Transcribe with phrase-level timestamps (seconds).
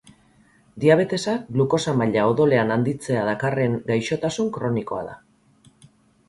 [0.83, 5.15] Diabetesa glukosa maila odolean handitzea dakarren gaixotasun kronikoa da.